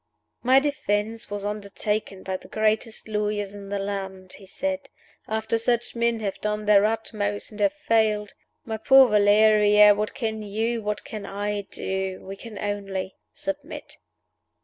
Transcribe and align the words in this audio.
"My 0.41 0.59
defense 0.59 1.29
was 1.29 1.45
undertaken 1.45 2.23
by 2.23 2.35
the 2.37 2.47
greatest 2.47 3.07
lawyers 3.07 3.53
in 3.53 3.69
the 3.69 3.77
land," 3.77 4.33
he 4.33 4.47
said. 4.47 4.89
"After 5.27 5.59
such 5.59 5.95
men 5.95 6.21
have 6.21 6.41
done 6.41 6.65
their 6.65 6.85
utmost, 6.85 7.51
and 7.51 7.59
have 7.59 7.71
failed 7.73 8.33
my 8.65 8.77
poor 8.77 9.07
Valeria, 9.09 9.93
what 9.93 10.15
can 10.15 10.41
you, 10.41 10.81
what 10.81 11.03
can 11.05 11.27
I, 11.27 11.67
do? 11.69 12.21
We 12.25 12.35
can 12.35 12.57
only 12.57 13.15
submit." 13.35 13.97